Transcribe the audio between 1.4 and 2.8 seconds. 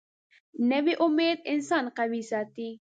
انسان قوي ساتي